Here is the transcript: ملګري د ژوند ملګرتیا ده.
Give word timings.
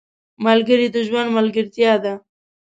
ملګري 0.45 0.87
د 0.91 0.97
ژوند 1.07 1.29
ملګرتیا 1.37 1.93
ده. 2.03 2.13